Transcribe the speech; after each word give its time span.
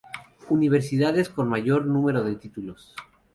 Universidades 0.49 1.29
con 1.29 1.47
mayor 1.47 1.85
número 1.85 2.23
de 2.23 2.35
títulos 2.35 2.95